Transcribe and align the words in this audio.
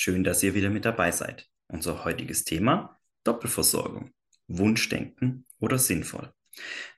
schön, 0.00 0.24
dass 0.24 0.42
ihr 0.42 0.54
wieder 0.54 0.70
mit 0.70 0.86
dabei 0.86 1.10
seid. 1.10 1.46
Unser 1.68 2.04
heutiges 2.04 2.44
Thema 2.44 2.98
Doppelversorgung. 3.22 4.12
Wunschdenken 4.48 5.44
oder 5.58 5.76
sinnvoll. 5.76 6.32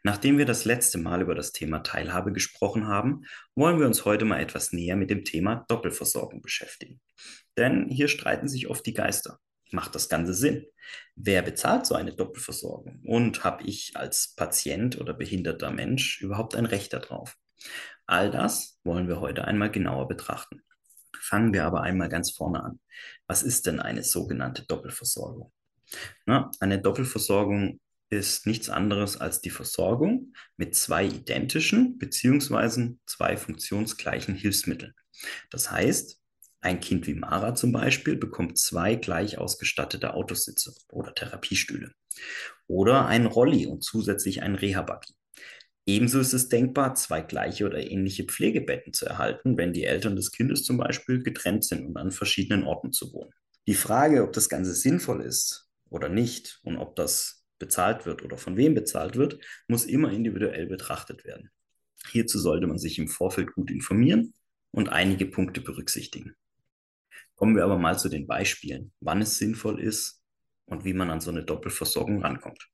Nachdem 0.05 0.39
wir 0.39 0.47
das 0.47 0.65
letzte 0.65 0.99
Mal 0.99 1.21
über 1.21 1.35
das 1.35 1.51
Thema 1.51 1.81
Teilhabe 1.81 2.33
gesprochen 2.33 2.87
haben, 2.87 3.25
wollen 3.57 3.81
wir 3.81 3.87
uns 3.87 4.05
heute 4.05 4.25
mal 4.25 4.41
etwas 4.41 4.73
näher 4.73 4.95
mit 4.95 5.11
dem 5.11 5.25
Thema 5.25 5.65
Doppelversorgung 5.67 6.43
beschäftigen. 6.43 7.01
Denn 7.59 7.89
hier 7.89 8.07
streiten 8.07 8.49
sich 8.49 8.69
oft 8.69 8.87
die 8.87 8.95
Geister. 8.95 9.41
Macht 9.73 9.97
das 9.97 10.09
Ganze 10.09 10.33
Sinn? 10.33 10.67
Wer 11.17 11.43
bezahlt 11.43 11.87
so 11.87 11.97
eine 11.97 12.15
Doppelversorgung? 12.15 13.03
Und 13.05 13.43
habe 13.43 13.65
ich 13.65 13.97
als 13.97 14.33
Patient 14.37 15.01
oder 15.01 15.13
behinderter 15.13 15.73
Mensch 15.73 16.21
überhaupt 16.21 16.55
ein 16.55 16.67
Recht 16.67 16.93
darauf? 16.93 17.37
All 18.07 18.31
das 18.31 18.79
wollen 18.85 19.09
wir 19.09 19.21
heute 19.21 19.45
einmal 19.45 19.73
genauer 19.73 20.07
betrachten. 20.07 20.63
Fangen 21.23 21.53
wir 21.53 21.65
aber 21.65 21.83
einmal 21.83 22.09
ganz 22.09 22.33
vorne 22.33 22.63
an. 22.65 22.81
Was 23.29 23.43
ist 23.43 23.67
denn 23.67 23.79
eine 23.79 24.03
sogenannte 24.03 24.65
Doppelversorgung? 24.67 25.53
Na, 26.27 26.51
eine 26.59 26.81
Doppelversorgung 26.81 27.81
ist 28.11 28.47
nichts 28.47 28.69
anderes 28.69 29.17
als 29.17 29.41
die 29.41 29.51
Versorgung 29.51 30.35
mit 30.57 30.75
zwei 30.75 31.07
identischen 31.07 31.97
bzw. 31.99 32.97
zwei 33.07 33.37
funktionsgleichen 33.37 34.35
Hilfsmitteln. 34.35 34.95
Das 35.51 35.71
heißt, 35.71 36.19
ein 36.61 36.81
Kind 36.81 37.07
wie 37.07 37.15
Mara 37.15 37.55
zum 37.55 37.73
Beispiel 37.73 38.17
bekommt 38.17 38.59
zwei 38.59 38.97
gleich 38.97 39.39
ausgestattete 39.39 40.15
Autositze 40.15 40.75
oder 40.91 41.15
Therapiestühle 41.15 41.93
oder 42.67 43.07
ein 43.07 43.27
Rolli 43.27 43.67
und 43.67 43.83
zusätzlich 43.83 44.43
ein 44.43 44.55
Reha-Buggy. 44.55 45.15
Ebenso 45.85 46.21
ist 46.21 46.33
es 46.33 46.49
denkbar, 46.49 46.95
zwei 46.95 47.23
gleiche 47.23 47.67
oder 47.67 47.79
ähnliche 47.79 48.25
Pflegebetten 48.25 48.93
zu 48.93 49.07
erhalten, 49.07 49.57
wenn 49.57 49.73
die 49.73 49.85
Eltern 49.85 50.15
des 50.15 50.31
Kindes 50.31 50.63
zum 50.63 50.77
Beispiel 50.77 51.23
getrennt 51.23 51.65
sind 51.65 51.85
und 51.85 51.97
an 51.97 52.13
verschiedenen 52.13 52.65
Orten 52.65 52.93
zu 52.93 53.13
wohnen. 53.13 53.33
Die 53.67 53.75
Frage, 53.75 54.23
ob 54.23 54.33
das 54.33 54.49
Ganze 54.49 54.75
sinnvoll 54.75 55.23
ist 55.23 55.69
oder 55.89 56.09
nicht 56.09 56.61
und 56.63 56.77
ob 56.77 56.95
das 56.97 57.45
bezahlt 57.59 58.07
wird 58.07 58.23
oder 58.23 58.37
von 58.37 58.57
wem 58.57 58.75
bezahlt 58.75 59.17
wird, 59.17 59.39
muss 59.69 59.85
immer 59.85 60.13
individuell 60.13 60.67
betrachtet 60.67 61.25
werden. 61.25 61.51
Hierzu 62.11 62.39
sollte 62.39 62.67
man 62.67 62.79
sich 62.79 62.99
im 62.99 63.09
Vorfeld 63.09 63.53
gut 63.53 63.71
informieren 63.71 64.35
und 64.73 64.89
einige 64.89 65.27
Punkte 65.27 65.61
berücksichtigen. 65.61 66.35
Kommen 67.35 67.57
wir 67.57 67.65
aber 67.65 67.79
mal 67.79 67.99
zu 67.99 68.09
den 68.09 68.27
Beispielen, 68.27 68.93
wann 69.01 69.23
es 69.23 69.39
sinnvoll 69.39 69.81
ist 69.81 70.21
und 70.65 70.85
wie 70.85 70.93
man 70.93 71.11
an 71.11 71.21
so 71.21 71.31
eine 71.31 71.45
Doppelversorgung 71.45 72.23
rankommt. 72.23 72.69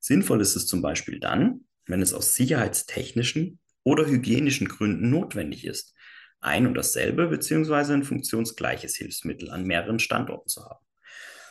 Sinnvoll 0.00 0.40
ist 0.40 0.56
es 0.56 0.66
zum 0.66 0.82
Beispiel 0.82 1.20
dann, 1.20 1.64
wenn 1.86 2.02
es 2.02 2.12
aus 2.14 2.34
sicherheitstechnischen 2.34 3.58
oder 3.82 4.06
hygienischen 4.06 4.68
Gründen 4.68 5.10
notwendig 5.10 5.64
ist, 5.64 5.94
ein 6.40 6.66
und 6.66 6.74
dasselbe 6.74 7.28
bzw. 7.28 7.94
ein 7.94 8.04
funktionsgleiches 8.04 8.96
Hilfsmittel 8.96 9.50
an 9.50 9.64
mehreren 9.64 9.98
Standorten 9.98 10.48
zu 10.48 10.64
haben. 10.64 10.84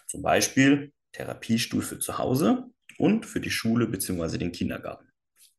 Zum 0.08 0.22
Beispiel 0.22 0.94
Therapiestuhl 1.14 1.82
für 1.82 2.00
zu 2.00 2.18
Hause 2.18 2.66
und 2.98 3.26
für 3.26 3.40
die 3.40 3.52
Schule 3.52 3.88
bzw. 3.88 4.38
den 4.38 4.52
Kindergarten. 4.52 5.08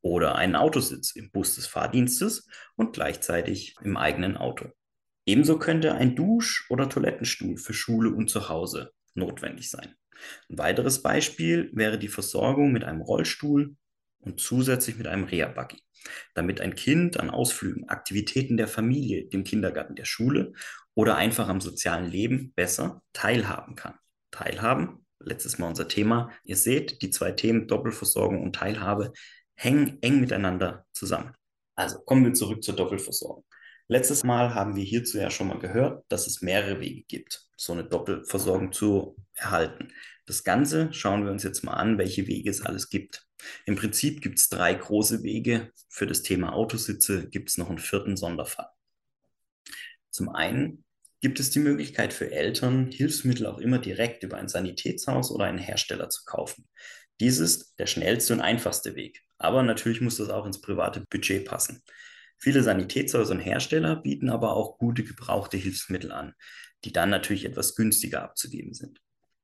Oder 0.01 0.35
einen 0.35 0.55
Autositz 0.55 1.15
im 1.15 1.31
Bus 1.31 1.55
des 1.55 1.67
Fahrdienstes 1.67 2.47
und 2.75 2.93
gleichzeitig 2.93 3.75
im 3.81 3.97
eigenen 3.97 4.37
Auto. 4.37 4.69
Ebenso 5.25 5.57
könnte 5.57 5.95
ein 5.95 6.15
Dusch- 6.15 6.65
oder 6.69 6.87
Toilettenstuhl 6.87 7.57
für 7.57 7.73
Schule 7.73 8.11
und 8.11 8.29
zu 8.29 8.47
Hause 8.47 8.93
notwendig 9.15 9.69
sein. 9.69 9.95
Ein 10.49 10.57
weiteres 10.59 11.01
Beispiel 11.01 11.71
wäre 11.73 11.97
die 11.97 12.07
Versorgung 12.07 12.71
mit 12.71 12.83
einem 12.83 13.01
Rollstuhl 13.01 13.75
und 14.25 14.39
zusätzlich 14.39 14.97
mit 14.97 15.07
einem 15.07 15.23
Reha-Buggy, 15.23 15.81
damit 16.33 16.61
ein 16.61 16.75
Kind 16.75 17.19
an 17.19 17.29
Ausflügen, 17.29 17.87
Aktivitäten 17.89 18.57
der 18.57 18.67
Familie, 18.67 19.25
dem 19.27 19.43
Kindergarten, 19.43 19.95
der 19.95 20.05
Schule 20.05 20.53
oder 20.95 21.15
einfach 21.15 21.47
am 21.47 21.61
sozialen 21.61 22.09
Leben 22.09 22.53
besser 22.55 23.01
teilhaben 23.13 23.75
kann. 23.75 23.95
Teilhaben, 24.31 25.05
letztes 25.19 25.57
Mal 25.57 25.67
unser 25.67 25.87
Thema. 25.87 26.31
Ihr 26.43 26.57
seht, 26.57 27.01
die 27.01 27.09
zwei 27.09 27.31
Themen 27.31 27.67
Doppelversorgung 27.67 28.43
und 28.43 28.55
Teilhabe 28.55 29.13
hängen 29.55 29.97
eng 30.01 30.19
miteinander 30.19 30.85
zusammen. 30.91 31.33
Also 31.75 31.99
kommen 31.99 32.25
wir 32.25 32.33
zurück 32.33 32.63
zur 32.63 32.75
Doppelversorgung. 32.75 33.45
Letztes 33.87 34.23
Mal 34.23 34.55
haben 34.55 34.75
wir 34.75 34.83
hierzu 34.83 35.19
ja 35.19 35.29
schon 35.29 35.47
mal 35.47 35.59
gehört, 35.59 36.03
dass 36.09 36.25
es 36.25 36.41
mehrere 36.41 36.79
Wege 36.79 37.03
gibt, 37.03 37.47
so 37.55 37.73
eine 37.73 37.83
Doppelversorgung 37.83 38.71
zu 38.71 39.15
erhalten. 39.35 39.93
Das 40.25 40.43
Ganze 40.43 40.91
schauen 40.91 41.23
wir 41.23 41.31
uns 41.31 41.43
jetzt 41.43 41.63
mal 41.63 41.73
an, 41.73 41.99
welche 41.99 42.25
Wege 42.25 42.49
es 42.49 42.61
alles 42.61 42.89
gibt. 42.89 43.27
Im 43.65 43.75
Prinzip 43.75 44.21
gibt 44.21 44.39
es 44.39 44.49
drei 44.49 44.73
große 44.73 45.21
Wege. 45.21 45.71
Für 45.87 46.07
das 46.07 46.23
Thema 46.23 46.53
Autositze 46.53 47.29
gibt 47.29 47.49
es 47.49 47.57
noch 47.57 47.69
einen 47.69 47.77
vierten 47.77 48.17
Sonderfall. 48.17 48.69
Zum 50.09 50.29
einen 50.29 50.83
gibt 51.21 51.39
es 51.39 51.51
die 51.51 51.59
Möglichkeit 51.59 52.11
für 52.11 52.31
Eltern, 52.31 52.89
Hilfsmittel 52.89 53.45
auch 53.45 53.59
immer 53.59 53.77
direkt 53.77 54.23
über 54.23 54.37
ein 54.37 54.47
Sanitätshaus 54.47 55.29
oder 55.29 55.45
einen 55.45 55.59
Hersteller 55.59 56.09
zu 56.09 56.23
kaufen. 56.25 56.67
Dies 57.19 57.37
ist 57.37 57.75
der 57.77 57.85
schnellste 57.85 58.33
und 58.33 58.41
einfachste 58.41 58.95
Weg. 58.95 59.21
Aber 59.37 59.61
natürlich 59.61 60.01
muss 60.01 60.17
das 60.17 60.29
auch 60.29 60.45
ins 60.45 60.61
private 60.61 61.01
Budget 61.09 61.45
passen. 61.45 61.83
Viele 62.37 62.63
Sanitätshäuser 62.63 63.33
und 63.33 63.39
Hersteller 63.39 63.95
bieten 63.95 64.29
aber 64.29 64.55
auch 64.55 64.77
gute 64.77 65.03
gebrauchte 65.03 65.57
Hilfsmittel 65.57 66.11
an, 66.11 66.33
die 66.83 66.91
dann 66.91 67.09
natürlich 67.09 67.45
etwas 67.45 67.75
günstiger 67.75 68.23
abzugeben 68.23 68.73
sind. 68.73 69.01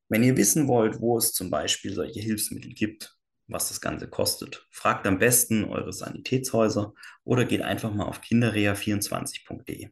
Wenn 0.09 0.23
ihr 0.23 0.37
wissen 0.37 0.67
wollt, 0.67 0.99
wo 0.99 1.17
es 1.17 1.33
zum 1.33 1.49
Beispiel 1.49 1.93
solche 1.93 2.19
Hilfsmittel 2.19 2.73
gibt, 2.73 3.15
was 3.47 3.69
das 3.69 3.81
Ganze 3.81 4.09
kostet, 4.09 4.67
fragt 4.69 5.07
am 5.07 5.19
besten 5.19 5.65
eure 5.65 5.93
Sanitätshäuser 5.93 6.93
oder 7.23 7.45
geht 7.45 7.61
einfach 7.61 7.93
mal 7.93 8.05
auf 8.05 8.21
kinderrea24.de. 8.21 9.89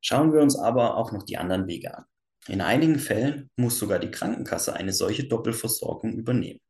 Schauen 0.00 0.32
wir 0.32 0.40
uns 0.40 0.56
aber 0.56 0.96
auch 0.96 1.12
noch 1.12 1.22
die 1.22 1.36
anderen 1.36 1.66
Wege 1.66 1.96
an. 1.96 2.04
In 2.48 2.60
einigen 2.62 2.98
Fällen 2.98 3.50
muss 3.56 3.78
sogar 3.78 3.98
die 3.98 4.10
Krankenkasse 4.10 4.74
eine 4.74 4.92
solche 4.92 5.24
Doppelversorgung 5.24 6.14
übernehmen. 6.14 6.60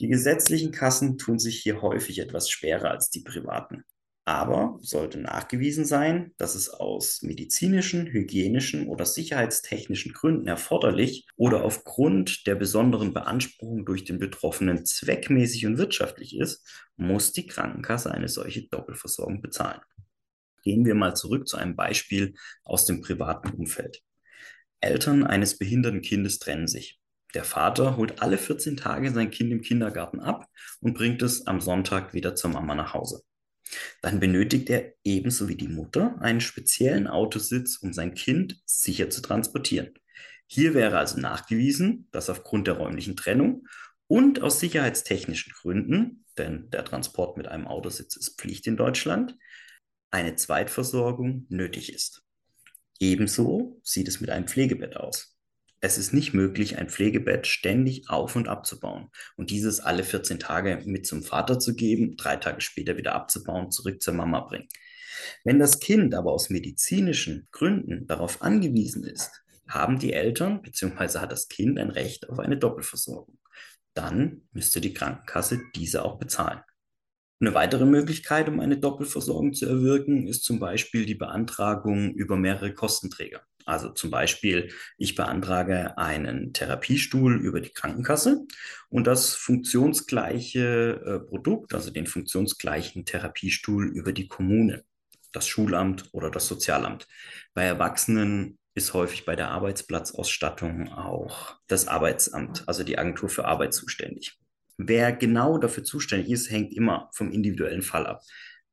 Die 0.00 0.08
gesetzlichen 0.08 0.72
Kassen 0.72 1.18
tun 1.18 1.38
sich 1.38 1.60
hier 1.60 1.82
häufig 1.82 2.18
etwas 2.18 2.50
schwerer 2.50 2.90
als 2.90 3.10
die 3.10 3.20
privaten. 3.20 3.84
Aber 4.24 4.78
sollte 4.80 5.18
nachgewiesen 5.18 5.84
sein, 5.84 6.32
dass 6.36 6.54
es 6.54 6.68
aus 6.68 7.22
medizinischen, 7.22 8.06
hygienischen 8.06 8.86
oder 8.86 9.04
sicherheitstechnischen 9.04 10.12
Gründen 10.12 10.46
erforderlich 10.46 11.26
oder 11.36 11.64
aufgrund 11.64 12.46
der 12.46 12.54
besonderen 12.54 13.12
Beanspruchung 13.12 13.84
durch 13.84 14.04
den 14.04 14.20
Betroffenen 14.20 14.84
zweckmäßig 14.84 15.66
und 15.66 15.78
wirtschaftlich 15.78 16.38
ist, 16.38 16.64
muss 16.96 17.32
die 17.32 17.46
Krankenkasse 17.46 18.12
eine 18.12 18.28
solche 18.28 18.68
Doppelversorgung 18.68 19.42
bezahlen. 19.42 19.80
Gehen 20.62 20.84
wir 20.84 20.94
mal 20.94 21.16
zurück 21.16 21.48
zu 21.48 21.56
einem 21.56 21.74
Beispiel 21.74 22.34
aus 22.62 22.86
dem 22.86 23.00
privaten 23.00 23.50
Umfeld. 23.50 24.02
Eltern 24.80 25.24
eines 25.24 25.58
behinderten 25.58 26.00
Kindes 26.00 26.38
trennen 26.38 26.68
sich. 26.68 27.00
Der 27.34 27.44
Vater 27.44 27.96
holt 27.96 28.22
alle 28.22 28.38
14 28.38 28.76
Tage 28.76 29.10
sein 29.10 29.30
Kind 29.30 29.50
im 29.50 29.62
Kindergarten 29.62 30.20
ab 30.20 30.46
und 30.80 30.94
bringt 30.94 31.22
es 31.22 31.46
am 31.48 31.60
Sonntag 31.60 32.14
wieder 32.14 32.36
zur 32.36 32.50
Mama 32.50 32.76
nach 32.76 32.94
Hause. 32.94 33.22
Dann 34.00 34.20
benötigt 34.20 34.70
er 34.70 34.94
ebenso 35.04 35.48
wie 35.48 35.56
die 35.56 35.68
Mutter 35.68 36.20
einen 36.20 36.40
speziellen 36.40 37.06
Autositz, 37.06 37.76
um 37.76 37.92
sein 37.92 38.14
Kind 38.14 38.60
sicher 38.66 39.10
zu 39.10 39.22
transportieren. 39.22 39.94
Hier 40.46 40.74
wäre 40.74 40.98
also 40.98 41.18
nachgewiesen, 41.18 42.08
dass 42.12 42.28
aufgrund 42.28 42.66
der 42.66 42.74
räumlichen 42.74 43.16
Trennung 43.16 43.66
und 44.06 44.42
aus 44.42 44.60
sicherheitstechnischen 44.60 45.52
Gründen, 45.54 46.26
denn 46.36 46.68
der 46.70 46.84
Transport 46.84 47.36
mit 47.36 47.48
einem 47.48 47.66
Autositz 47.66 48.16
ist 48.16 48.38
Pflicht 48.38 48.66
in 48.66 48.76
Deutschland, 48.76 49.36
eine 50.10 50.36
Zweitversorgung 50.36 51.46
nötig 51.48 51.92
ist. 51.92 52.22
Ebenso 53.00 53.80
sieht 53.82 54.08
es 54.08 54.20
mit 54.20 54.30
einem 54.30 54.46
Pflegebett 54.46 54.96
aus. 54.96 55.38
Es 55.84 55.98
ist 55.98 56.12
nicht 56.12 56.32
möglich, 56.32 56.78
ein 56.78 56.88
Pflegebett 56.88 57.48
ständig 57.48 58.08
auf 58.08 58.36
und 58.36 58.46
abzubauen 58.46 59.10
und 59.36 59.50
dieses 59.50 59.80
alle 59.80 60.04
14 60.04 60.38
Tage 60.38 60.80
mit 60.86 61.08
zum 61.08 61.24
Vater 61.24 61.58
zu 61.58 61.74
geben, 61.74 62.16
drei 62.16 62.36
Tage 62.36 62.60
später 62.60 62.96
wieder 62.96 63.16
abzubauen, 63.16 63.72
zurück 63.72 64.00
zur 64.00 64.14
Mama 64.14 64.42
bringen. 64.42 64.68
Wenn 65.42 65.58
das 65.58 65.80
Kind 65.80 66.14
aber 66.14 66.30
aus 66.30 66.50
medizinischen 66.50 67.48
Gründen 67.50 68.06
darauf 68.06 68.42
angewiesen 68.42 69.02
ist, 69.02 69.42
haben 69.66 69.98
die 69.98 70.12
Eltern 70.12 70.62
bzw. 70.62 71.18
hat 71.18 71.32
das 71.32 71.48
Kind 71.48 71.80
ein 71.80 71.90
Recht 71.90 72.30
auf 72.30 72.38
eine 72.38 72.56
Doppelversorgung. 72.56 73.40
Dann 73.92 74.42
müsste 74.52 74.80
die 74.80 74.94
Krankenkasse 74.94 75.62
diese 75.74 76.04
auch 76.04 76.16
bezahlen. 76.16 76.60
Eine 77.40 77.54
weitere 77.54 77.86
Möglichkeit, 77.86 78.48
um 78.48 78.60
eine 78.60 78.78
Doppelversorgung 78.78 79.52
zu 79.52 79.66
erwirken, 79.66 80.28
ist 80.28 80.44
zum 80.44 80.60
Beispiel 80.60 81.06
die 81.06 81.16
Beantragung 81.16 82.14
über 82.14 82.36
mehrere 82.36 82.72
Kostenträger. 82.72 83.42
Also 83.66 83.90
zum 83.90 84.10
Beispiel, 84.10 84.72
ich 84.98 85.14
beantrage 85.14 85.96
einen 85.98 86.52
Therapiestuhl 86.52 87.40
über 87.40 87.60
die 87.60 87.72
Krankenkasse 87.72 88.46
und 88.88 89.06
das 89.06 89.34
funktionsgleiche 89.34 91.00
äh, 91.04 91.18
Produkt, 91.20 91.74
also 91.74 91.90
den 91.90 92.06
funktionsgleichen 92.06 93.04
Therapiestuhl 93.04 93.88
über 93.88 94.12
die 94.12 94.28
Kommune, 94.28 94.84
das 95.32 95.48
Schulamt 95.48 96.08
oder 96.12 96.30
das 96.30 96.46
Sozialamt. 96.46 97.06
Bei 97.54 97.64
Erwachsenen 97.64 98.58
ist 98.74 98.94
häufig 98.94 99.24
bei 99.24 99.36
der 99.36 99.50
Arbeitsplatzausstattung 99.50 100.92
auch 100.92 101.56
das 101.66 101.88
Arbeitsamt, 101.88 102.64
also 102.66 102.84
die 102.84 102.98
Agentur 102.98 103.28
für 103.28 103.44
Arbeit 103.44 103.74
zuständig. 103.74 104.38
Wer 104.78 105.12
genau 105.12 105.58
dafür 105.58 105.84
zuständig 105.84 106.30
ist, 106.30 106.50
hängt 106.50 106.72
immer 106.72 107.10
vom 107.12 107.30
individuellen 107.30 107.82
Fall 107.82 108.06
ab. 108.06 108.22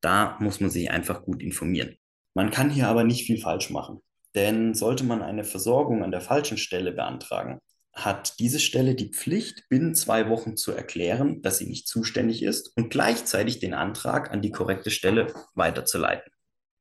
Da 0.01 0.37
muss 0.39 0.61
man 0.61 0.69
sich 0.69 0.89
einfach 0.89 1.23
gut 1.23 1.43
informieren. 1.43 1.97
Man 2.33 2.51
kann 2.51 2.69
hier 2.69 2.87
aber 2.87 3.03
nicht 3.03 3.25
viel 3.25 3.39
falsch 3.39 3.69
machen. 3.69 4.01
Denn 4.35 4.73
sollte 4.73 5.03
man 5.03 5.21
eine 5.21 5.43
Versorgung 5.43 6.03
an 6.03 6.11
der 6.11 6.21
falschen 6.21 6.57
Stelle 6.57 6.91
beantragen, 6.91 7.59
hat 7.93 8.39
diese 8.39 8.59
Stelle 8.59 8.95
die 8.95 9.11
Pflicht, 9.11 9.67
binnen 9.69 9.95
zwei 9.95 10.29
Wochen 10.29 10.55
zu 10.55 10.71
erklären, 10.71 11.41
dass 11.41 11.57
sie 11.57 11.65
nicht 11.65 11.87
zuständig 11.87 12.43
ist 12.43 12.71
und 12.77 12.89
gleichzeitig 12.89 13.59
den 13.59 13.73
Antrag 13.73 14.31
an 14.31 14.41
die 14.41 14.51
korrekte 14.51 14.91
Stelle 14.91 15.33
weiterzuleiten. 15.55 16.31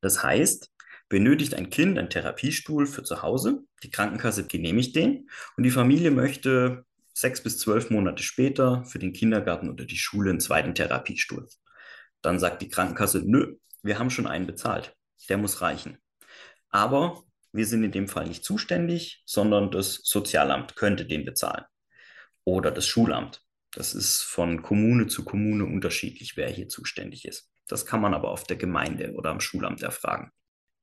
Das 0.00 0.22
heißt, 0.22 0.70
benötigt 1.08 1.54
ein 1.54 1.70
Kind 1.70 1.98
einen 1.98 2.10
Therapiestuhl 2.10 2.86
für 2.86 3.02
zu 3.02 3.22
Hause, 3.22 3.62
die 3.82 3.90
Krankenkasse 3.90 4.46
genehmigt 4.46 4.94
den 4.94 5.28
und 5.56 5.64
die 5.64 5.70
Familie 5.70 6.10
möchte 6.10 6.84
sechs 7.14 7.42
bis 7.42 7.58
zwölf 7.58 7.90
Monate 7.90 8.22
später 8.22 8.84
für 8.84 8.98
den 8.98 9.12
Kindergarten 9.12 9.70
oder 9.70 9.84
die 9.84 9.96
Schule 9.96 10.30
einen 10.30 10.40
zweiten 10.40 10.74
Therapiestuhl. 10.74 11.48
Dann 12.22 12.38
sagt 12.38 12.62
die 12.62 12.68
Krankenkasse, 12.68 13.22
nö, 13.24 13.56
wir 13.82 13.98
haben 13.98 14.10
schon 14.10 14.26
einen 14.26 14.46
bezahlt, 14.46 14.94
der 15.28 15.38
muss 15.38 15.62
reichen. 15.62 15.98
Aber 16.70 17.24
wir 17.52 17.66
sind 17.66 17.84
in 17.84 17.92
dem 17.92 18.08
Fall 18.08 18.26
nicht 18.26 18.44
zuständig, 18.44 19.22
sondern 19.24 19.70
das 19.70 20.00
Sozialamt 20.02 20.76
könnte 20.76 21.06
den 21.06 21.24
bezahlen. 21.24 21.64
Oder 22.44 22.70
das 22.70 22.86
Schulamt. 22.86 23.42
Das 23.72 23.94
ist 23.94 24.22
von 24.22 24.62
Kommune 24.62 25.06
zu 25.06 25.24
Kommune 25.24 25.64
unterschiedlich, 25.64 26.36
wer 26.36 26.48
hier 26.48 26.68
zuständig 26.68 27.26
ist. 27.26 27.50
Das 27.68 27.84
kann 27.84 28.00
man 28.00 28.14
aber 28.14 28.30
auf 28.30 28.44
der 28.44 28.56
Gemeinde 28.56 29.12
oder 29.12 29.30
am 29.30 29.40
Schulamt 29.40 29.82
erfragen. 29.82 30.32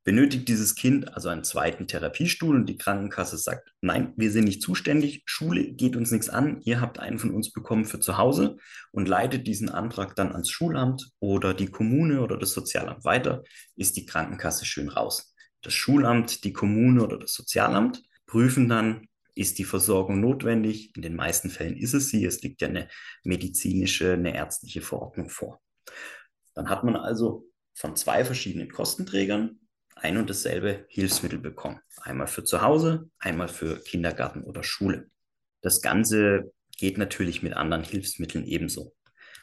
Benötigt 0.06 0.48
dieses 0.48 0.76
Kind 0.76 1.16
also 1.16 1.30
einen 1.30 1.44
zweiten 1.44 1.88
Therapiestuhl 1.88 2.56
und 2.56 2.68
die 2.68 2.78
Krankenkasse 2.78 3.40
sagt, 3.40 3.74
nein, 3.82 4.14
wir 4.16 4.32
sind 4.32 4.44
nicht 4.44 4.62
zuständig, 4.62 5.24
Schule 5.26 5.74
geht 5.74 5.96
uns 5.96 6.12
nichts 6.12 6.30
an, 6.30 6.62
ihr 6.62 6.80
habt 6.80 7.00
einen 7.00 7.18
von 7.18 7.32
uns 7.32 7.52
bekommen 7.52 7.86
für 7.86 8.00
zu 8.00 8.20
Hause 8.20 8.58
und 8.92 9.08
leitet 9.08 9.48
diesen 9.48 9.70
Antrag 9.70 10.16
dann 10.16 10.32
ans 10.32 10.52
Schulamt 10.52 11.10
oder 11.20 11.56
die 11.56 11.72
Kommune 11.72 12.22
oder 12.22 12.38
das 12.38 12.52
Sozialamt 12.54 13.04
weiter, 13.04 13.44
ist 13.76 13.98
die 13.98 14.06
Krankenkasse 14.06 14.66
schön 14.66 14.90
raus. 14.90 15.35
Das 15.66 15.74
Schulamt, 15.74 16.44
die 16.44 16.54
Kommune 16.54 17.04
oder 17.04 17.18
das 17.18 17.34
Sozialamt 17.34 18.04
prüfen 18.28 18.70
dann, 18.70 19.08
ist 19.34 19.58
die 19.58 19.64
Versorgung 19.64 20.22
notwendig? 20.22 20.96
In 20.96 21.02
den 21.02 21.16
meisten 21.16 21.50
Fällen 21.50 21.76
ist 21.76 21.96
es 21.96 22.10
sie. 22.10 22.24
Es 22.24 22.44
liegt 22.44 22.62
ja 22.62 22.68
eine 22.68 22.88
medizinische, 23.24 24.14
eine 24.14 24.36
ärztliche 24.36 24.82
Verordnung 24.82 25.28
vor. 25.28 25.60
Dann 26.54 26.70
hat 26.70 26.84
man 26.84 26.96
also 26.96 27.48
von 27.74 27.96
zwei 27.96 28.24
verschiedenen 28.24 28.72
Kostenträgern 28.72 29.60
ein 29.96 30.18
und 30.18 30.30
dasselbe 30.30 30.86
Hilfsmittel 30.88 31.40
bekommen. 31.40 31.80
Einmal 32.00 32.28
für 32.28 32.44
zu 32.44 32.62
Hause, 32.62 33.10
einmal 33.18 33.48
für 33.48 33.80
Kindergarten 33.80 34.44
oder 34.44 34.62
Schule. 34.62 35.10
Das 35.62 35.82
Ganze 35.82 36.54
geht 36.78 37.00
natürlich 37.00 37.42
mit 37.42 37.54
anderen 37.54 37.84
Hilfsmitteln 37.84 38.46
ebenso. 38.46 38.96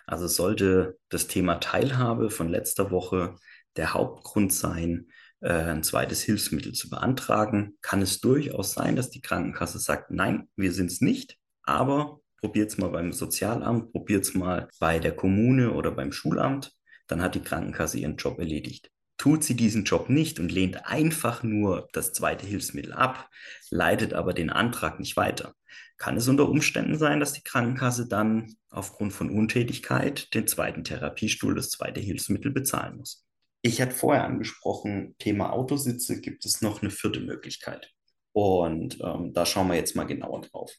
Also 0.06 0.28
sollte 0.28 0.96
das 1.08 1.26
Thema 1.26 1.56
Teilhabe 1.56 2.30
von 2.30 2.48
letzter 2.48 2.92
Woche 2.92 3.34
der 3.76 3.92
Hauptgrund 3.92 4.52
sein, 4.52 5.08
ein 5.42 5.82
zweites 5.82 6.22
Hilfsmittel 6.22 6.72
zu 6.72 6.88
beantragen, 6.88 7.76
kann 7.82 8.02
es 8.02 8.20
durchaus 8.20 8.72
sein, 8.72 8.96
dass 8.96 9.10
die 9.10 9.20
Krankenkasse 9.20 9.78
sagt, 9.78 10.10
nein, 10.10 10.48
wir 10.56 10.72
sind 10.72 10.90
es 10.90 11.00
nicht, 11.00 11.36
aber 11.64 12.20
probiert 12.40 12.70
es 12.70 12.78
mal 12.78 12.90
beim 12.90 13.12
Sozialamt, 13.12 13.92
probiert 13.92 14.24
es 14.24 14.34
mal 14.34 14.68
bei 14.78 14.98
der 14.98 15.14
Kommune 15.14 15.72
oder 15.72 15.90
beim 15.90 16.12
Schulamt, 16.12 16.72
dann 17.06 17.22
hat 17.22 17.34
die 17.34 17.42
Krankenkasse 17.42 17.98
ihren 17.98 18.16
Job 18.16 18.38
erledigt. 18.38 18.90
Tut 19.16 19.44
sie 19.44 19.54
diesen 19.54 19.84
Job 19.84 20.08
nicht 20.08 20.40
und 20.40 20.50
lehnt 20.50 20.86
einfach 20.86 21.42
nur 21.42 21.88
das 21.92 22.12
zweite 22.12 22.46
Hilfsmittel 22.46 22.92
ab, 22.92 23.28
leitet 23.70 24.14
aber 24.14 24.34
den 24.34 24.50
Antrag 24.50 24.98
nicht 24.98 25.16
weiter, 25.16 25.54
kann 25.96 26.16
es 26.16 26.26
unter 26.26 26.48
Umständen 26.48 26.98
sein, 26.98 27.20
dass 27.20 27.32
die 27.32 27.44
Krankenkasse 27.44 28.08
dann 28.08 28.56
aufgrund 28.70 29.12
von 29.12 29.30
Untätigkeit 29.30 30.34
den 30.34 30.48
zweiten 30.48 30.82
Therapiestuhl, 30.82 31.54
das 31.54 31.70
zweite 31.70 32.00
Hilfsmittel 32.00 32.50
bezahlen 32.50 32.96
muss. 32.96 33.24
Ich 33.62 33.80
hatte 33.80 33.94
vorher 33.94 34.24
angesprochen, 34.24 35.14
Thema 35.18 35.52
Autositze, 35.52 36.20
gibt 36.20 36.44
es 36.44 36.62
noch 36.62 36.82
eine 36.82 36.90
vierte 36.90 37.20
Möglichkeit. 37.20 37.92
Und 38.32 38.98
ähm, 39.00 39.32
da 39.32 39.46
schauen 39.46 39.68
wir 39.68 39.76
jetzt 39.76 39.94
mal 39.94 40.04
genauer 40.04 40.40
drauf. 40.42 40.72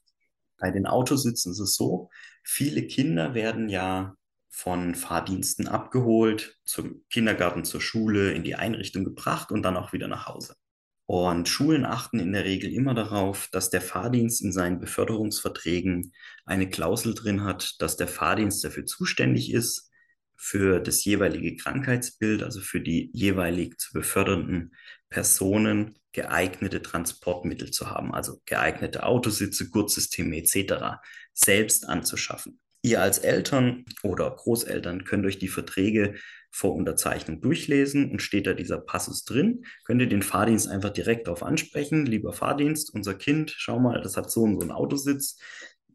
Bei 0.59 0.69
den 0.69 0.85
Autositzen 0.85 1.53
ist 1.53 1.59
es 1.59 1.75
so, 1.75 2.09
viele 2.43 2.85
Kinder 2.85 3.33
werden 3.33 3.69
ja 3.69 4.15
von 4.49 4.95
Fahrdiensten 4.95 5.67
abgeholt, 5.67 6.59
zum 6.65 7.05
Kindergarten, 7.09 7.63
zur 7.63 7.81
Schule, 7.81 8.33
in 8.33 8.43
die 8.43 8.55
Einrichtung 8.55 9.03
gebracht 9.05 9.51
und 9.51 9.63
dann 9.63 9.77
auch 9.77 9.93
wieder 9.93 10.07
nach 10.07 10.27
Hause. 10.27 10.55
Und 11.05 11.49
Schulen 11.49 11.85
achten 11.85 12.19
in 12.19 12.33
der 12.33 12.43
Regel 12.43 12.71
immer 12.71 12.93
darauf, 12.93 13.47
dass 13.51 13.69
der 13.69 13.81
Fahrdienst 13.81 14.41
in 14.41 14.51
seinen 14.51 14.79
Beförderungsverträgen 14.79 16.13
eine 16.45 16.69
Klausel 16.69 17.13
drin 17.13 17.43
hat, 17.43 17.75
dass 17.79 17.97
der 17.97 18.07
Fahrdienst 18.07 18.63
dafür 18.63 18.85
zuständig 18.85 19.51
ist, 19.51 19.89
für 20.43 20.81
das 20.81 21.05
jeweilige 21.05 21.55
Krankheitsbild, 21.55 22.43
also 22.43 22.59
für 22.59 22.81
die 22.81 23.09
jeweilig 23.13 23.77
zu 23.79 23.93
befördernden 23.93 24.75
Personen 25.09 25.97
geeignete 26.11 26.81
Transportmittel 26.81 27.71
zu 27.71 27.89
haben, 27.89 28.13
also 28.13 28.41
geeignete 28.45 29.05
Autositze, 29.05 29.69
Gurtsysteme 29.69 30.35
etc. 30.35 30.99
selbst 31.33 31.87
anzuschaffen. 31.87 32.59
Ihr 32.81 33.01
als 33.01 33.19
Eltern 33.19 33.85
oder 34.03 34.29
Großeltern 34.29 35.05
könnt 35.05 35.25
euch 35.25 35.39
die 35.39 35.47
Verträge 35.47 36.15
vor 36.51 36.75
Unterzeichnung 36.75 37.39
durchlesen 37.39 38.11
und 38.11 38.21
steht 38.21 38.45
da 38.45 38.53
dieser 38.53 38.79
Passus 38.79 39.23
drin, 39.23 39.63
könnt 39.85 40.01
ihr 40.01 40.09
den 40.09 40.23
Fahrdienst 40.23 40.67
einfach 40.67 40.91
direkt 40.91 41.27
darauf 41.27 41.41
ansprechen. 41.41 42.05
Lieber 42.05 42.33
Fahrdienst, 42.33 42.93
unser 42.93 43.13
Kind, 43.13 43.55
schau 43.55 43.79
mal, 43.79 44.01
das 44.01 44.17
hat 44.17 44.29
so 44.29 44.41
und 44.43 44.55
so 44.55 44.61
einen 44.61 44.71
Autositz. 44.71 45.37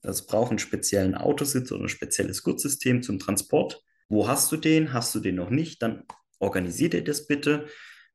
Das 0.00 0.24
braucht 0.24 0.50
einen 0.50 0.58
speziellen 0.58 1.14
Autositz 1.14 1.70
oder 1.70 1.82
ein 1.82 1.90
spezielles 1.90 2.42
Gurtsystem 2.42 3.02
zum 3.02 3.18
Transport. 3.18 3.84
Wo 4.08 4.28
hast 4.28 4.50
du 4.52 4.56
den? 4.56 4.92
Hast 4.92 5.14
du 5.14 5.20
den 5.20 5.34
noch 5.34 5.50
nicht? 5.50 5.82
Dann 5.82 6.04
organisiert 6.38 6.94
ihr 6.94 7.04
das 7.04 7.26
bitte 7.26 7.66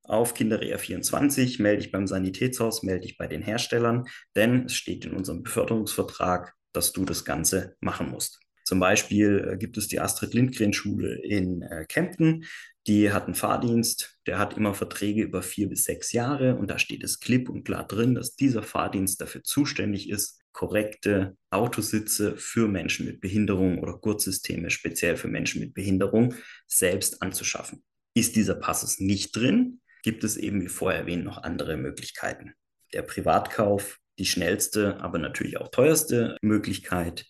auf 0.04 0.34
Kinderreha 0.34 0.78
24, 0.78 1.60
melde 1.60 1.81
dich 1.81 1.92
beim 1.92 2.07
Sanitätshaus, 2.07 2.84
melde 2.84 3.07
dich 3.07 3.18
bei 3.18 3.28
den 3.28 3.42
Herstellern, 3.42 4.06
denn 4.36 4.66
es 4.66 4.75
steht 4.75 5.06
in 5.06 5.13
unserem 5.13 5.44
Beförderungsvertrag, 5.44 6.54
dass 6.74 6.92
du 6.92 7.06
das 7.06 7.24
Ganze 7.24 7.78
machen 7.80 8.10
musst. 8.10 8.40
Zum 8.66 8.80
Beispiel 8.80 9.51
äh, 9.51 9.57
gibt 9.57 9.78
es 9.78 9.88
die 9.88 10.00
Astrid 10.00 10.34
Lindgren 10.34 10.74
Schule 10.74 11.16
in 11.22 11.62
äh, 11.62 11.86
Kempten. 11.86 12.46
Die 12.88 13.12
hat 13.12 13.25
einen 13.25 13.36
Fahrdienst, 13.36 14.18
der 14.25 14.39
hat 14.39 14.57
immer 14.57 14.74
Verträge 14.74 15.22
über 15.22 15.42
vier 15.42 15.69
bis 15.69 15.84
sechs 15.84 16.12
Jahre 16.12 16.56
und 16.56 16.69
da 16.69 16.80
steht 16.80 17.04
es 17.04 17.19
klipp 17.19 17.50
und 17.50 17.63
klar 17.63 17.88
drin, 17.88 18.16
dass 18.16 18.36
dieser 18.36 18.63
Fahrdienst 18.63 19.22
dafür 19.22 19.44
zuständig 19.44 20.10
ist, 20.10 20.43
korrekte 20.53 21.35
Autositze 21.50 22.38
für 22.38 22.67
Menschen 22.67 23.05
mit 23.05 23.19
Behinderung 23.19 23.79
oder 23.79 23.97
Gurtsysteme 23.97 24.69
speziell 24.69 25.17
für 25.17 25.27
Menschen 25.27 25.59
mit 25.59 25.73
Behinderung 25.73 26.36
selbst 26.67 27.22
anzuschaffen. 27.22 27.83
Ist 28.15 28.36
dieser 28.36 28.55
Passus 28.55 29.00
nicht 29.00 29.36
drin, 29.36 29.81
gibt 30.03 30.24
es 30.24 30.38
eben 30.38 30.62
wie 30.62 30.67
vorher 30.67 31.01
erwähnt 31.01 31.25
noch 31.25 31.41
andere 31.43 31.77
Möglichkeiten. 31.77 32.53
Der 32.93 33.01
Privatkauf, 33.01 34.00
die 34.19 34.25
schnellste, 34.25 35.01
aber 35.01 35.17
natürlich 35.17 35.57
auch 35.57 35.69
teuerste 35.69 36.38
Möglichkeit, 36.41 37.25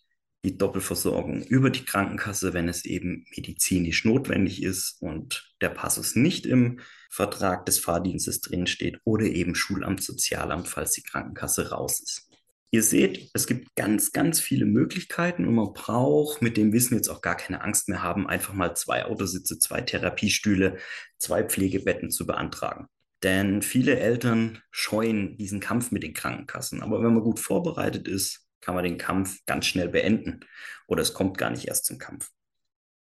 die 0.45 0.57
Doppelversorgung 0.57 1.43
über 1.43 1.69
die 1.69 1.85
Krankenkasse, 1.85 2.53
wenn 2.53 2.67
es 2.67 2.83
eben 2.83 3.25
medizinisch 3.35 4.03
notwendig 4.03 4.61
ist 4.61 5.01
und 5.01 5.53
der 5.61 5.69
Passus 5.69 6.15
nicht 6.17 6.45
im 6.45 6.81
Vertrag 7.09 7.65
des 7.65 7.79
Fahrdienstes 7.79 8.41
drinsteht 8.41 8.99
oder 9.05 9.25
eben 9.25 9.55
Schulamt, 9.55 10.03
Sozialamt, 10.03 10.67
falls 10.67 10.91
die 10.91 11.03
Krankenkasse 11.03 11.69
raus 11.69 12.01
ist. 12.01 12.32
Ihr 12.73 12.81
seht, 12.81 13.29
es 13.35 13.45
gibt 13.45 13.75
ganz, 13.75 14.13
ganz 14.13 14.39
viele 14.39 14.65
Möglichkeiten 14.65 15.47
und 15.47 15.53
man 15.53 15.73
braucht 15.73 16.41
mit 16.41 16.57
dem 16.57 16.73
Wissen 16.73 16.95
jetzt 16.95 17.07
auch 17.07 17.21
gar 17.21 17.37
keine 17.37 17.61
Angst 17.61 17.87
mehr 17.87 18.01
haben, 18.01 18.27
einfach 18.27 18.55
mal 18.55 18.75
zwei 18.75 19.05
Autositze, 19.05 19.59
zwei 19.59 19.81
Therapiestühle, 19.81 20.79
zwei 21.19 21.43
Pflegebetten 21.43 22.09
zu 22.09 22.25
beantragen. 22.25 22.87
Denn 23.21 23.61
viele 23.61 23.99
Eltern 23.99 24.59
scheuen 24.71 25.37
diesen 25.37 25.59
Kampf 25.59 25.91
mit 25.91 26.01
den 26.01 26.15
Krankenkassen. 26.15 26.81
Aber 26.81 27.03
wenn 27.03 27.13
man 27.13 27.21
gut 27.21 27.39
vorbereitet 27.39 28.07
ist, 28.07 28.47
kann 28.59 28.73
man 28.73 28.83
den 28.83 28.97
Kampf 28.97 29.37
ganz 29.45 29.67
schnell 29.67 29.89
beenden. 29.89 30.39
Oder 30.87 31.03
es 31.03 31.13
kommt 31.13 31.37
gar 31.37 31.51
nicht 31.51 31.67
erst 31.67 31.85
zum 31.85 31.99
Kampf. 31.99 32.31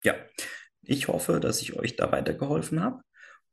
Ja, 0.03 0.15
ich 0.81 1.07
hoffe, 1.07 1.39
dass 1.39 1.61
ich 1.61 1.71
euch 1.79 1.95
da 1.95 2.11
weitergeholfen 2.11 2.83
habe 2.83 3.01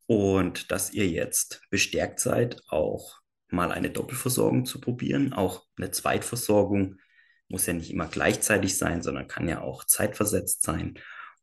und 0.07 0.73
dass 0.73 0.93
ihr 0.93 1.07
jetzt 1.07 1.63
bestärkt 1.71 2.19
seid, 2.19 2.61
auch 2.67 3.20
mal 3.53 3.73
eine 3.73 3.91
Doppelversorgung 3.91 4.65
zu 4.65 4.81
probieren. 4.81 5.33
Auch 5.33 5.67
eine 5.77 5.91
Zweitversorgung 5.91 6.97
muss 7.49 7.67
ja 7.67 7.73
nicht 7.73 7.91
immer 7.91 8.07
gleichzeitig 8.07 8.77
sein, 8.79 9.03
sondern 9.03 9.29
kann 9.29 9.49
ja 9.49 9.61
auch 9.61 9.85
zeitversetzt 9.85 10.63
sein. 10.63 10.99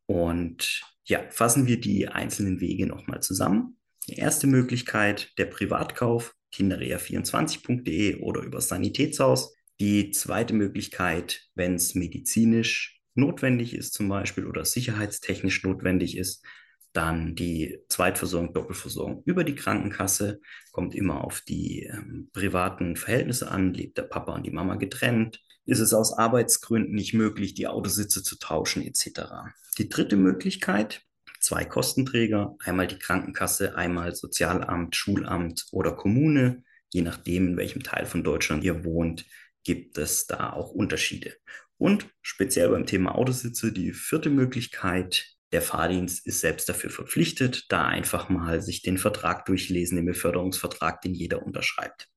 Und 0.06 0.82
ja, 1.04 1.22
fassen 1.30 1.66
wir 1.66 1.80
die 1.80 2.08
einzelnen 2.08 2.60
Wege 2.60 2.86
nochmal 2.86 3.20
zusammen. 3.20 3.78
Die 4.08 4.16
erste 4.16 4.46
Möglichkeit, 4.46 5.36
der 5.38 5.46
Privatkauf, 5.46 6.34
kinderrea24.de 6.54 8.20
oder 8.20 8.42
über 8.42 8.60
Sanitätshaus. 8.60 9.54
Die 9.80 10.10
zweite 10.10 10.54
Möglichkeit, 10.54 11.48
wenn 11.54 11.74
es 11.74 11.94
medizinisch 11.94 13.00
notwendig 13.14 13.74
ist 13.74 13.94
zum 13.94 14.08
Beispiel 14.08 14.46
oder 14.46 14.64
sicherheitstechnisch 14.64 15.62
notwendig 15.62 16.16
ist, 16.16 16.44
dann 16.92 17.34
die 17.34 17.78
Zweitversorgung, 17.88 18.52
Doppelversorgung 18.52 19.22
über 19.24 19.44
die 19.44 19.54
Krankenkasse, 19.54 20.40
kommt 20.72 20.94
immer 20.94 21.24
auf 21.24 21.40
die 21.42 21.84
ähm, 21.84 22.30
privaten 22.32 22.96
Verhältnisse 22.96 23.50
an, 23.50 23.74
lebt 23.74 23.98
der 23.98 24.02
Papa 24.02 24.34
und 24.34 24.44
die 24.44 24.50
Mama 24.50 24.76
getrennt, 24.76 25.42
ist 25.64 25.80
es 25.80 25.92
aus 25.92 26.16
Arbeitsgründen 26.16 26.94
nicht 26.94 27.14
möglich, 27.14 27.54
die 27.54 27.66
Autositze 27.66 28.22
zu 28.22 28.38
tauschen 28.38 28.82
etc. 28.82 29.20
Die 29.76 29.88
dritte 29.88 30.16
Möglichkeit, 30.16 31.02
zwei 31.40 31.64
Kostenträger, 31.64 32.56
einmal 32.60 32.86
die 32.86 32.98
Krankenkasse, 32.98 33.76
einmal 33.76 34.14
Sozialamt, 34.14 34.96
Schulamt 34.96 35.66
oder 35.72 35.92
Kommune, 35.92 36.62
Je 36.92 37.02
nachdem, 37.02 37.48
in 37.48 37.56
welchem 37.56 37.82
Teil 37.82 38.06
von 38.06 38.24
Deutschland 38.24 38.64
ihr 38.64 38.84
wohnt, 38.84 39.26
gibt 39.64 39.98
es 39.98 40.26
da 40.26 40.52
auch 40.52 40.70
Unterschiede. 40.70 41.34
Und 41.76 42.08
speziell 42.22 42.70
beim 42.70 42.86
Thema 42.86 43.14
Autositze 43.14 43.72
die 43.72 43.92
vierte 43.92 44.30
Möglichkeit, 44.30 45.36
der 45.52 45.62
Fahrdienst 45.62 46.26
ist 46.26 46.40
selbst 46.40 46.68
dafür 46.68 46.90
verpflichtet, 46.90 47.66
da 47.70 47.86
einfach 47.86 48.28
mal 48.28 48.60
sich 48.60 48.82
den 48.82 48.98
Vertrag 48.98 49.46
durchlesen, 49.46 49.96
den 49.96 50.06
Beförderungsvertrag, 50.06 51.00
den 51.00 51.14
jeder 51.14 51.42
unterschreibt. 51.42 52.08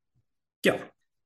Ja, 0.66 0.76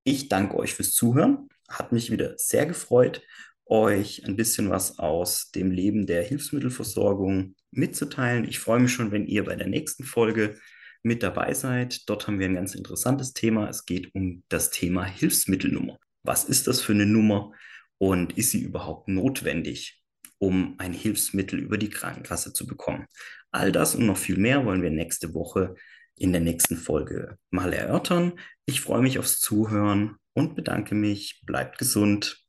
ich 0.03 0.29
danke 0.29 0.57
euch 0.57 0.73
fürs 0.73 0.91
Zuhören. 0.91 1.49
Hat 1.67 1.91
mich 1.91 2.11
wieder 2.11 2.37
sehr 2.37 2.67
gefreut, 2.67 3.23
euch 3.65 4.23
ein 4.25 4.35
bisschen 4.35 4.69
was 4.69 4.99
aus 4.99 5.49
dem 5.49 5.71
Leben 5.71 6.05
der 6.05 6.23
Hilfsmittelversorgung 6.23 7.55
mitzuteilen. 7.71 8.47
Ich 8.47 8.59
freue 8.59 8.79
mich 8.79 8.93
schon, 8.93 9.11
wenn 9.11 9.25
ihr 9.25 9.43
bei 9.43 9.55
der 9.55 9.67
nächsten 9.67 10.03
Folge 10.03 10.59
mit 11.01 11.23
dabei 11.23 11.53
seid. 11.53 12.07
Dort 12.07 12.27
haben 12.27 12.39
wir 12.39 12.47
ein 12.47 12.55
ganz 12.55 12.75
interessantes 12.75 13.33
Thema. 13.33 13.67
Es 13.67 13.85
geht 13.85 14.13
um 14.13 14.43
das 14.49 14.69
Thema 14.69 15.05
Hilfsmittelnummer. 15.05 15.97
Was 16.23 16.43
ist 16.43 16.67
das 16.67 16.81
für 16.81 16.93
eine 16.93 17.05
Nummer 17.07 17.51
und 17.97 18.37
ist 18.37 18.51
sie 18.51 18.61
überhaupt 18.61 19.07
notwendig, 19.07 20.03
um 20.37 20.75
ein 20.77 20.93
Hilfsmittel 20.93 21.59
über 21.59 21.77
die 21.77 21.89
Krankenkasse 21.89 22.53
zu 22.53 22.67
bekommen? 22.67 23.05
All 23.51 23.71
das 23.71 23.95
und 23.95 24.05
noch 24.05 24.17
viel 24.17 24.37
mehr 24.37 24.65
wollen 24.65 24.81
wir 24.81 24.89
nächste 24.89 25.33
Woche 25.33 25.75
in 26.17 26.31
der 26.31 26.41
nächsten 26.41 26.77
Folge 26.77 27.37
mal 27.49 27.73
erörtern. 27.73 28.33
Ich 28.65 28.81
freue 28.81 29.01
mich 29.01 29.19
aufs 29.19 29.39
Zuhören 29.39 30.15
und 30.33 30.55
bedanke 30.55 30.95
mich. 30.95 31.41
Bleibt 31.45 31.77
gesund. 31.77 32.44